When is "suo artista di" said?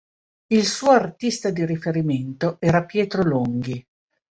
0.65-1.63